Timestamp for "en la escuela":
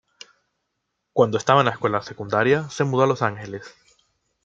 1.61-2.01